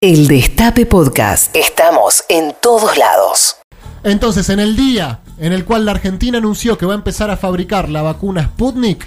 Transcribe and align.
El 0.00 0.28
Destape 0.28 0.86
Podcast. 0.86 1.56
Estamos 1.56 2.22
en 2.28 2.54
todos 2.62 2.96
lados. 2.96 3.56
Entonces, 4.04 4.48
en 4.48 4.60
el 4.60 4.76
día 4.76 5.22
en 5.40 5.52
el 5.52 5.64
cual 5.64 5.84
la 5.86 5.90
Argentina 5.90 6.38
anunció 6.38 6.78
que 6.78 6.86
va 6.86 6.92
a 6.92 6.96
empezar 6.96 7.32
a 7.32 7.36
fabricar 7.36 7.88
la 7.88 8.02
vacuna 8.02 8.44
Sputnik, 8.44 9.04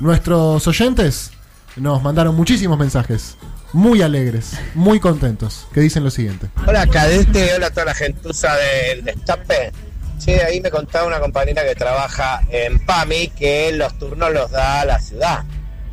nuestros 0.00 0.66
oyentes 0.66 1.30
nos 1.76 2.02
mandaron 2.02 2.34
muchísimos 2.34 2.78
mensajes. 2.78 3.38
Muy 3.72 4.02
alegres, 4.02 4.58
muy 4.74 5.00
contentos, 5.00 5.68
que 5.72 5.80
dicen 5.80 6.04
lo 6.04 6.10
siguiente. 6.10 6.48
Hola 6.66 6.86
cadete, 6.86 7.54
hola 7.54 7.68
a 7.68 7.70
toda 7.70 7.86
la 7.86 7.94
gentuza 7.94 8.54
del 8.56 9.04
Destape. 9.04 9.72
Sí, 10.18 10.32
ahí 10.32 10.60
me 10.60 10.70
contaba 10.70 11.06
una 11.06 11.18
compañera 11.18 11.64
que 11.64 11.74
trabaja 11.74 12.42
en 12.50 12.78
PAMI 12.84 13.28
que 13.28 13.72
los 13.72 13.98
turnos 13.98 14.30
los 14.34 14.50
da 14.50 14.82
a 14.82 14.84
la 14.84 15.00
ciudad. 15.00 15.44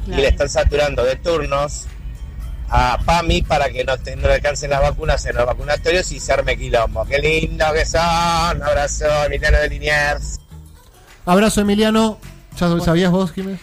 Y 0.05 0.15
le 0.15 0.27
están 0.27 0.49
saturando 0.49 1.05
de 1.05 1.15
turnos 1.15 1.87
a 2.69 2.97
PAMI 3.05 3.41
para 3.43 3.69
que 3.69 3.83
no, 3.83 3.97
te- 3.97 4.15
no 4.15 4.27
le 4.27 4.35
alcancen 4.35 4.69
las 4.71 4.81
vacunas 4.81 5.25
en 5.25 5.35
los 5.35 5.45
vacunatorios 5.45 6.11
y 6.11 6.19
se 6.19 6.33
arme 6.33 6.57
quilombo. 6.57 7.05
Qué 7.05 7.19
lindo 7.19 7.65
que 7.73 7.85
son. 7.85 8.01
Abrazo, 8.63 9.05
Emiliano 9.25 9.57
de 9.59 9.69
Liniers. 9.69 10.39
Abrazo, 11.25 11.61
Emiliano. 11.61 12.17
¿Ya 12.59 12.79
sabías 12.81 13.11
vos, 13.11 13.31
Jiménez? 13.31 13.59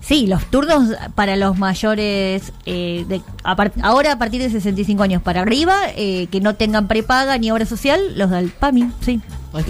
Sí, 0.00 0.26
los 0.26 0.44
turnos 0.46 0.90
para 1.14 1.36
los 1.36 1.58
mayores, 1.58 2.52
eh, 2.64 3.04
de, 3.08 3.20
a 3.44 3.56
par- 3.56 3.72
ahora 3.82 4.12
a 4.12 4.18
partir 4.18 4.40
de 4.40 4.48
65 4.48 5.02
años 5.02 5.20
para 5.22 5.42
arriba, 5.42 5.76
eh, 5.96 6.28
que 6.30 6.40
no 6.40 6.54
tengan 6.54 6.88
prepaga 6.88 7.36
ni 7.36 7.50
obra 7.50 7.66
social, 7.66 8.00
los 8.16 8.30
da 8.30 8.38
el 8.38 8.48
PAMI, 8.50 8.90
sí. 9.04 9.20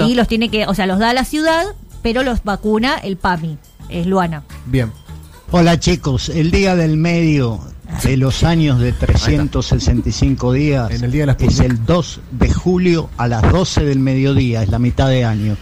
Y 0.06 0.14
los 0.14 0.28
tiene 0.28 0.48
que, 0.48 0.66
o 0.66 0.74
sea, 0.74 0.86
los 0.86 0.98
da 1.00 1.12
la 1.12 1.24
ciudad, 1.24 1.64
pero 2.02 2.22
los 2.22 2.44
vacuna 2.44 2.98
el 2.98 3.16
PAMI, 3.16 3.58
es 3.88 4.06
Luana. 4.06 4.44
Bien. 4.66 4.92
Hola 5.50 5.80
chicos, 5.80 6.28
el 6.28 6.50
día 6.52 6.76
del 6.76 6.96
medio 6.98 7.58
de 8.02 8.16
los 8.16 8.44
años 8.44 8.80
de 8.80 8.92
365 8.92 10.52
días 10.52 10.90
En 10.90 11.04
el 11.04 11.10
día 11.10 11.22
de 11.22 11.26
las 11.26 11.42
es 11.42 11.60
el 11.60 11.84
2 11.84 12.20
de 12.32 12.52
julio 12.52 13.10
a 13.16 13.28
las 13.28 13.42
12 13.50 13.84
del 13.84 13.98
mediodía, 13.98 14.62
es 14.62 14.68
la 14.68 14.78
mitad 14.78 15.08
de 15.08 15.24
año. 15.24 15.56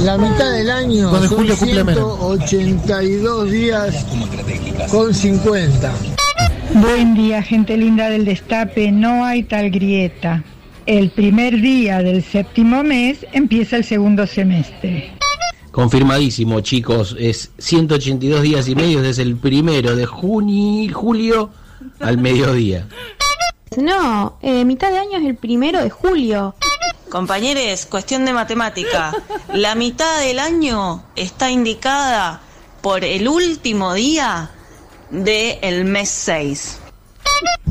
La 0.00 0.16
mitad 0.16 0.50
del 0.52 0.70
año 0.70 1.10
2 1.10 1.22
de 1.22 1.28
son 1.28 1.36
julio 1.36 1.56
cumple 1.56 1.84
Menem. 1.84 2.04
182 2.04 3.50
días 3.50 4.06
con 4.90 5.14
50. 5.14 5.92
Buen 6.74 7.14
día, 7.14 7.42
gente 7.42 7.76
linda 7.76 8.10
del 8.10 8.24
Destape. 8.24 8.92
No 8.92 9.24
hay 9.24 9.42
tal 9.42 9.70
grieta. 9.70 10.44
El 10.86 11.10
primer 11.10 11.60
día 11.60 12.02
del 12.02 12.22
séptimo 12.22 12.82
mes 12.82 13.26
empieza 13.32 13.76
el 13.76 13.84
segundo 13.84 14.26
semestre. 14.26 15.17
Confirmadísimo, 15.70 16.60
chicos. 16.60 17.16
Es 17.18 17.50
182 17.58 18.42
días 18.42 18.68
y 18.68 18.74
medio 18.74 19.02
desde 19.02 19.22
el 19.22 19.36
primero 19.36 19.96
de 19.96 20.06
junio, 20.06 20.92
julio 20.94 21.50
al 22.00 22.18
mediodía. 22.18 22.86
No, 23.76 24.38
eh, 24.42 24.64
mitad 24.64 24.90
de 24.90 24.98
año 24.98 25.18
es 25.18 25.26
el 25.26 25.36
primero 25.36 25.82
de 25.82 25.90
julio. 25.90 26.54
Compañeros, 27.10 27.86
cuestión 27.86 28.24
de 28.24 28.32
matemática. 28.32 29.12
La 29.54 29.74
mitad 29.74 30.20
del 30.20 30.38
año 30.38 31.04
está 31.16 31.50
indicada 31.50 32.40
por 32.80 33.04
el 33.04 33.28
último 33.28 33.94
día 33.94 34.50
del 35.10 35.84
mes 35.84 36.08
6. 36.10 36.80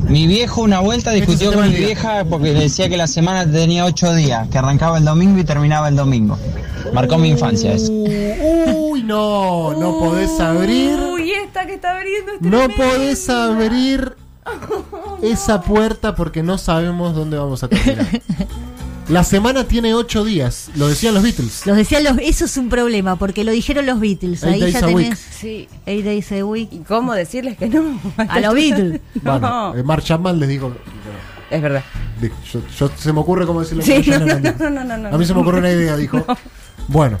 Mi 0.08 0.26
viejo 0.26 0.62
una 0.62 0.80
vuelta 0.80 1.10
discutió 1.10 1.50
Este 1.50 1.56
con 1.56 1.64
es 1.66 1.78
mi 1.78 1.84
vieja 1.84 2.24
porque 2.24 2.54
le 2.54 2.60
decía 2.60 2.88
que 2.88 2.96
la 2.96 3.06
semana 3.06 3.50
tenía 3.50 3.84
ocho 3.84 4.14
días, 4.14 4.48
que 4.48 4.56
arrancaba 4.58 4.98
el 4.98 5.04
domingo 5.04 5.38
y 5.38 5.44
terminaba 5.44 5.88
el 5.88 5.96
domingo. 5.96 6.38
Marcó 6.94 7.18
mi 7.18 7.28
infancia 7.28 7.72
eso. 7.72 7.92
Uy, 7.92 9.02
no, 9.02 9.74
no 9.74 9.98
podés 9.98 10.40
abrir. 10.40 10.98
Uy, 10.98 11.32
esta 11.32 11.66
que 11.66 11.74
está 11.74 11.96
abriendo 11.96 12.32
este 12.32 12.48
No 12.48 12.68
podés 12.70 13.28
abrir 13.28 14.16
esa 15.22 15.60
puerta 15.60 16.14
porque 16.14 16.42
no 16.42 16.56
sabemos 16.56 17.14
dónde 17.14 17.36
vamos 17.36 17.62
a 17.62 17.68
terminar. 17.68 18.06
La 19.08 19.24
semana 19.24 19.64
tiene 19.64 19.94
ocho 19.94 20.22
días, 20.22 20.68
lo 20.76 20.86
decían 20.86 21.14
los 21.14 21.22
Beatles. 21.22 21.64
Los 21.64 21.76
decían 21.78 22.04
los, 22.04 22.18
eso 22.18 22.44
es 22.44 22.56
un 22.58 22.68
problema, 22.68 23.16
porque 23.16 23.42
lo 23.42 23.52
dijeron 23.52 23.86
los 23.86 24.00
Beatles. 24.00 24.42
Eight 24.42 24.52
Ahí 24.54 24.60
days 24.60 24.72
ya 24.74 24.78
a 24.80 24.82
tenés, 24.82 24.94
week. 25.08 25.16
sí, 25.16 25.68
eight 25.86 26.04
days 26.04 26.30
a 26.32 26.44
week. 26.44 26.68
¿Y 26.72 26.78
cómo 26.80 27.14
decirles 27.14 27.56
que 27.56 27.68
no? 27.68 27.98
A 28.18 28.40
los 28.40 28.52
Beatles. 28.54 29.00
Bueno, 29.22 29.74
eh, 29.74 29.82
Mark 29.82 30.02
Chapman 30.04 30.38
les 30.38 30.48
dijo. 30.50 30.72
Es 31.50 31.62
verdad. 31.62 31.82
Dijo, 32.20 32.34
Yo, 32.52 32.60
yo- 32.78 32.90
se 32.96 33.12
me 33.14 33.20
ocurre 33.20 33.46
cómo 33.46 33.60
decirlo. 33.60 33.82
Sí, 33.82 34.02
no, 34.10 34.18
no, 34.18 34.26
no, 34.40 34.70
no, 34.70 34.84
no, 34.84 34.96
no. 34.98 35.08
A 35.08 35.16
mí 35.18 35.24
se 35.24 35.32
me 35.32 35.40
ocurre 35.40 35.58
una 35.60 35.70
idea, 35.70 35.96
dijo. 35.96 36.24
Bueno. 36.88 37.18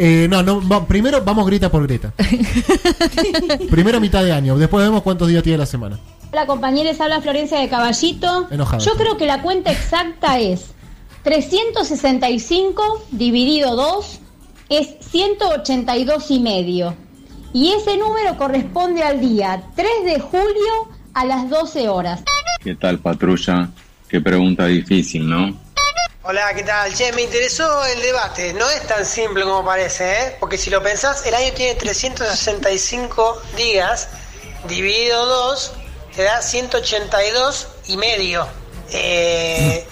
Eh, 0.00 0.28
no, 0.30 0.44
no, 0.44 0.66
va- 0.68 0.86
primero 0.86 1.24
vamos 1.24 1.44
grita 1.46 1.68
por 1.72 1.84
grita. 1.84 2.12
primero 3.70 4.00
mitad 4.00 4.22
de 4.24 4.32
año, 4.32 4.56
después 4.56 4.84
vemos 4.84 5.02
cuántos 5.02 5.26
días 5.26 5.42
tiene 5.42 5.58
la 5.58 5.66
semana. 5.66 5.98
Hola 6.32 6.46
compañeros, 6.46 7.00
habla 7.00 7.20
Florencia 7.20 7.58
de 7.58 7.68
Caballito. 7.68 8.46
Enojada. 8.50 8.78
Yo 8.84 8.92
creo 8.94 9.16
que 9.16 9.26
la 9.26 9.42
cuenta 9.42 9.72
exacta 9.72 10.38
es 10.38 10.66
365 11.22 13.06
dividido 13.10 13.76
2 13.76 14.20
es 14.68 14.88
182 15.10 16.30
y 16.30 16.40
medio. 16.40 16.96
Y 17.52 17.72
ese 17.72 17.96
número 17.96 18.36
corresponde 18.36 19.02
al 19.02 19.20
día 19.20 19.62
3 19.74 20.04
de 20.04 20.20
julio 20.20 20.88
a 21.14 21.24
las 21.24 21.48
12 21.48 21.88
horas. 21.88 22.22
¿Qué 22.62 22.74
tal, 22.74 22.98
patrulla? 22.98 23.70
Qué 24.08 24.20
pregunta 24.20 24.66
difícil, 24.66 25.28
¿no? 25.28 25.58
Hola, 26.22 26.52
¿qué 26.54 26.62
tal? 26.62 26.92
Che, 26.94 27.10
me 27.12 27.22
interesó 27.22 27.86
el 27.86 28.02
debate. 28.02 28.52
No 28.52 28.68
es 28.68 28.86
tan 28.86 29.06
simple 29.06 29.44
como 29.44 29.64
parece, 29.64 30.12
¿eh? 30.12 30.36
Porque 30.38 30.58
si 30.58 30.68
lo 30.68 30.82
pensás, 30.82 31.24
el 31.24 31.34
año 31.34 31.54
tiene 31.54 31.74
365 31.76 33.42
días, 33.56 34.10
dividido 34.68 35.24
2, 35.24 35.72
te 36.14 36.24
da 36.24 36.42
182 36.42 37.68
y 37.86 37.96
medio. 37.96 38.46
Eh, 38.92 39.87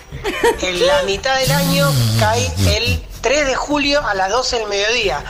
en 0.62 0.87
la 0.87 1.03
mitad 1.04 1.38
del 1.38 1.50
año 1.50 1.87
cae 2.19 2.47
el 2.77 3.03
3 3.21 3.47
de 3.47 3.54
julio 3.54 4.00
a 4.06 4.15
las 4.15 4.31
12 4.31 4.59
del 4.59 4.69
mediodía. 4.69 5.25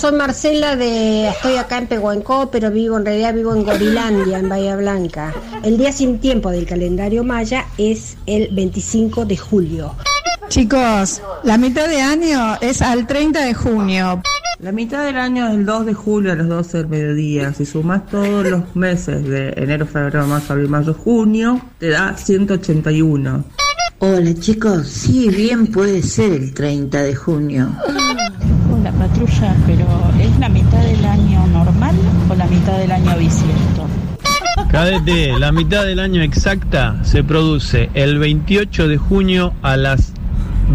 Soy 0.00 0.12
Marcela 0.12 0.76
de. 0.76 1.28
Estoy 1.28 1.56
acá 1.56 1.76
en 1.76 1.86
Pehuenco, 1.86 2.50
pero 2.50 2.70
vivo 2.70 2.96
en 2.96 3.04
realidad 3.04 3.34
vivo 3.34 3.54
en 3.54 3.64
Gorilandia, 3.64 4.38
en 4.38 4.48
Bahía 4.48 4.74
Blanca. 4.76 5.34
El 5.62 5.76
día 5.76 5.92
sin 5.92 6.20
tiempo 6.20 6.50
del 6.50 6.66
calendario 6.66 7.22
maya 7.22 7.66
es 7.76 8.16
el 8.24 8.48
25 8.54 9.26
de 9.26 9.36
julio. 9.36 9.94
Chicos, 10.48 11.20
la 11.44 11.58
mitad 11.58 11.86
de 11.86 12.00
año 12.00 12.56
es 12.62 12.80
al 12.80 13.06
30 13.06 13.44
de 13.44 13.52
junio. 13.52 14.22
La 14.58 14.72
mitad 14.72 15.04
del 15.04 15.16
año 15.16 15.48
es 15.48 15.54
el 15.54 15.66
2 15.66 15.86
de 15.86 15.94
julio 15.94 16.32
a 16.32 16.34
las 16.34 16.48
12 16.48 16.78
del 16.78 16.88
mediodía. 16.88 17.52
Si 17.52 17.66
sumas 17.66 18.06
todos 18.06 18.46
los 18.46 18.74
meses 18.74 19.22
de 19.28 19.50
enero, 19.56 19.86
febrero, 19.86 20.26
marzo, 20.26 20.54
abril, 20.54 20.68
mayo, 20.68 20.94
junio, 20.94 21.60
te 21.78 21.88
da 21.88 22.16
181. 22.16 23.44
Hola 24.02 24.32
chicos, 24.40 24.88
sí, 24.88 25.28
bien 25.28 25.66
puede 25.66 26.02
ser 26.02 26.32
el 26.32 26.54
30 26.54 27.02
de 27.02 27.14
junio. 27.14 27.68
Hola 28.72 28.90
patrulla, 28.92 29.54
pero 29.66 29.84
¿es 30.18 30.38
la 30.38 30.48
mitad 30.48 30.82
del 30.82 31.04
año 31.04 31.46
normal 31.48 31.94
o 32.30 32.34
la 32.34 32.46
mitad 32.46 32.78
del 32.78 32.92
año 32.92 33.18
bisiesto? 33.18 33.86
Cadete, 34.70 35.38
la 35.38 35.52
mitad 35.52 35.84
del 35.84 36.00
año 36.00 36.22
exacta 36.22 36.98
se 37.04 37.22
produce 37.22 37.90
el 37.92 38.18
28 38.18 38.88
de 38.88 38.96
junio 38.96 39.52
a 39.60 39.76
las 39.76 40.14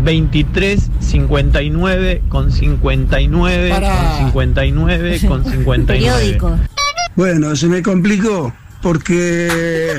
23.59 0.04 2.28
con 2.30 2.52
59 2.52 3.70
Pará. 3.70 3.96
con 3.96 4.18
59 4.28 5.20
con 5.28 5.44
59. 5.46 5.86
Periódico. 5.88 6.56
Bueno, 7.16 7.56
se 7.56 7.66
me 7.68 7.82
complicó 7.82 8.54
porque 8.84 9.94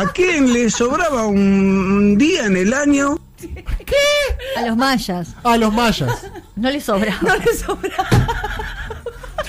a 0.00 0.12
quién 0.12 0.52
le 0.52 0.70
sobraba 0.70 1.26
un 1.26 2.16
día 2.18 2.46
en 2.46 2.56
el 2.56 2.72
año 2.74 3.18
A 4.56 4.62
los 4.66 4.76
mayas. 4.76 5.34
A 5.44 5.56
los 5.56 5.72
mayas. 5.72 6.26
No 6.56 6.70
les 6.70 6.84
sobra. 6.84 7.16
No 7.22 7.36
le 7.36 7.54
sobra. 7.54 7.92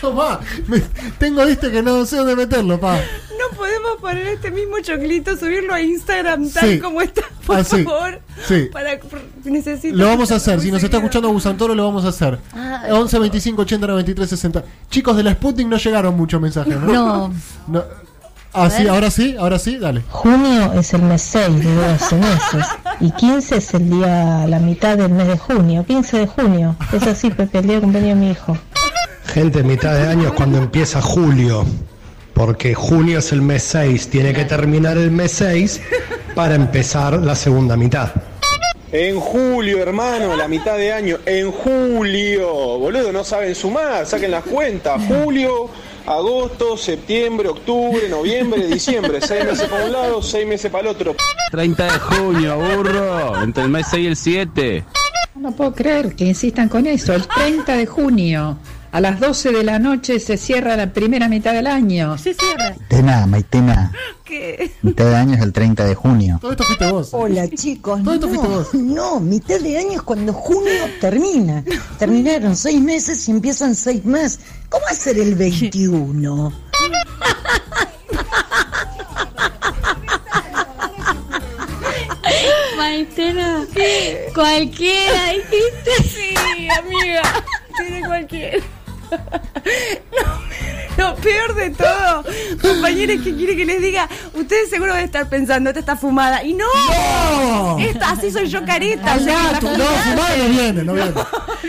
Tomá, 0.01 0.39
me- 0.67 0.83
tengo 1.17 1.43
viste 1.45 1.71
que 1.71 1.81
no 1.81 2.05
sé 2.05 2.17
dónde 2.17 2.35
meterlo, 2.35 2.79
pa. 2.79 2.97
No 3.39 3.57
podemos 3.57 3.97
poner 3.99 4.27
este 4.27 4.51
mismo 4.51 4.79
choclito, 4.79 5.35
subirlo 5.37 5.73
a 5.73 5.81
Instagram 5.81 6.49
tal 6.51 6.69
Sí. 6.69 6.79
como 6.79 7.01
está, 7.01 7.23
por 7.47 7.57
Ah, 7.57 7.63
sí. 7.63 7.83
favor. 7.83 8.21
Sí. 8.47 8.69
Para, 8.71 8.99
necesito. 9.43 9.95
Lo 9.95 10.05
vamos 10.07 10.31
a 10.31 10.35
hacer, 10.35 10.61
si 10.61 10.71
nos 10.71 10.83
está 10.83 10.97
escuchando 10.97 11.29
Gusantoro 11.29 11.73
lo 11.73 11.83
vamos 11.85 12.05
a 12.05 12.09
hacer. 12.09 12.37
Ah. 12.53 12.83
11 12.91 13.17
25 13.19 13.61
80 13.63 13.87
93 13.87 14.29
60. 14.29 14.63
Chicos 14.91 15.17
de 15.17 15.23
la 15.23 15.31
Sputnik 15.33 15.67
no 15.67 15.77
llegaron 15.77 16.15
muchos 16.15 16.39
mensajes, 16.41 16.75
¿no? 16.79 16.93
No. 16.93 17.33
No. 17.67 17.83
Ah, 18.59 18.71
sí, 18.71 18.87
ahora 18.87 19.11
sí, 19.11 19.35
ahora 19.37 19.59
sí, 19.59 19.77
dale. 19.77 20.01
Junio 20.09 20.73
es 20.73 20.91
el 20.95 21.03
mes 21.03 21.21
6 21.21 21.63
de 21.63 21.75
12 21.75 22.15
meses 22.17 22.65
y 22.99 23.11
15 23.11 23.57
es 23.57 23.73
el 23.75 23.87
día, 23.87 24.47
la 24.47 24.57
mitad 24.57 24.97
del 24.97 25.11
mes 25.11 25.27
de 25.27 25.37
junio, 25.37 25.85
15 25.85 26.17
de 26.17 26.25
junio. 26.25 26.75
Es 26.91 27.03
así, 27.05 27.29
Pepe, 27.29 27.59
el 27.59 27.67
día 27.67 27.75
de 27.75 27.81
cumpleaños 27.81 28.19
de 28.19 28.25
mi 28.25 28.31
hijo. 28.31 28.57
Gente, 29.25 29.61
mitad 29.61 29.93
de 29.93 30.07
año 30.07 30.29
es 30.29 30.33
cuando 30.33 30.57
empieza 30.57 31.03
julio, 31.03 31.65
porque 32.33 32.73
junio 32.73 33.19
es 33.19 33.31
el 33.31 33.43
mes 33.43 33.61
6, 33.61 34.09
tiene 34.09 34.33
que 34.33 34.45
terminar 34.45 34.97
el 34.97 35.11
mes 35.11 35.33
6 35.33 35.79
para 36.33 36.55
empezar 36.55 37.13
la 37.13 37.35
segunda 37.35 37.77
mitad. 37.77 38.09
En 38.91 39.19
julio, 39.19 39.83
hermano, 39.83 40.35
la 40.35 40.47
mitad 40.47 40.77
de 40.77 40.93
año. 40.93 41.17
En 41.25 41.51
julio. 41.51 42.79
Boludo, 42.79 43.11
no 43.11 43.23
saben 43.23 43.53
sumar, 43.53 44.05
saquen 44.05 44.31
las 44.31 44.45
cuentas. 44.45 45.01
Julio, 45.07 45.69
agosto, 46.07 46.77
septiembre, 46.77 47.49
octubre, 47.49 48.09
noviembre, 48.09 48.65
diciembre. 48.65 49.19
Seis 49.21 49.45
meses 49.45 49.67
para 49.67 49.85
un 49.85 49.91
lado, 49.91 50.21
seis 50.21 50.47
meses 50.47 50.71
para 50.71 50.89
el 50.89 50.95
otro. 50.95 51.15
30 51.51 51.83
de 51.83 51.99
junio, 51.99 52.57
burro. 52.57 53.43
Entre 53.43 53.63
el 53.63 53.69
mes 53.69 53.87
6 53.91 54.03
y 54.03 54.07
el 54.07 54.15
7. 54.15 54.85
No 55.35 55.51
puedo 55.51 55.73
creer 55.73 56.15
que 56.15 56.25
insistan 56.25 56.69
con 56.69 56.87
eso. 56.87 57.13
El 57.13 57.27
30 57.27 57.75
de 57.75 57.85
junio, 57.85 58.57
a 58.91 59.01
las 59.01 59.19
12 59.19 59.51
de 59.51 59.63
la 59.63 59.77
noche, 59.77 60.19
se 60.19 60.37
cierra 60.37 60.75
la 60.75 60.91
primera 60.91 61.27
mitad 61.27 61.53
del 61.53 61.67
año. 61.67 62.17
Se 62.17 62.33
cierra. 62.33 62.75
Maitena, 62.79 63.27
Maitena. 63.27 63.91
¿Qué? 64.27 64.71
Mitad 64.81 65.05
de 65.05 65.15
año 65.15 65.35
es 65.35 65.41
el 65.41 65.53
30 65.53 65.85
de 65.85 65.95
junio. 65.95 66.37
Todo 66.41 66.51
esto 66.51 66.63
fuiste 66.65 66.91
vos. 66.91 67.09
Hola 67.13 67.47
chicos, 67.49 68.03
Todo 68.03 68.13
esto 68.15 68.27
no, 68.27 68.33
fuiste 68.33 68.47
vos. 68.55 68.73
no, 68.73 69.19
mitad 69.21 69.59
de 69.59 69.77
año 69.77 69.93
es 69.93 70.01
cuando 70.01 70.33
junio 70.33 70.71
termina. 70.99 71.63
Terminaron 71.99 72.55
seis 72.57 72.81
meses 72.81 73.25
y 73.27 73.31
empiezan 73.31 73.73
seis 73.73 74.03
más. 74.05 74.39
¿Cómo 74.69 74.85
hacer 74.87 75.17
el 75.17 75.35
21? 75.35 76.53
Maitena, 82.77 83.65
cualquiera 84.33 85.31
dijiste. 85.31 86.03
Sí, 86.03 86.35
amiga. 86.77 87.21
Tiene 87.77 88.05
cualquiera. 88.05 88.57
No, 89.09 89.17
lo 91.07 91.15
peor 91.15 91.55
de 91.55 91.69
todo, 91.71 92.23
compañeros, 92.61 93.23
que 93.23 93.35
quiere 93.35 93.55
que 93.55 93.65
les 93.65 93.81
diga, 93.81 94.09
ustedes 94.33 94.69
seguro 94.69 94.93
deben 94.93 95.05
estar 95.05 95.29
pensando, 95.29 95.69
esta 95.69 95.79
está 95.79 95.95
fumada. 95.95 96.43
Y 96.43 96.53
no, 96.53 96.65
¡No! 96.89 97.79
esta 97.79 98.11
así 98.11 98.31
soy 98.31 98.47
yo 98.47 98.65
careta. 98.65 99.15
o 99.15 99.19
sea, 99.19 99.59
no, 99.61 99.69
fumar 99.69 100.37
no 100.37 100.49
viene, 100.49 100.83
no 100.83 100.93
viene. 100.93 101.11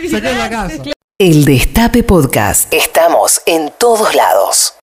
Se 0.09 0.21
queda 0.21 0.31
en 0.31 0.37
la 0.37 0.49
casa. 0.49 0.73
El 1.17 1.45
Destape 1.45 2.03
Podcast. 2.03 2.73
Estamos 2.73 3.41
en 3.45 3.73
todos 3.77 4.15
lados. 4.15 4.73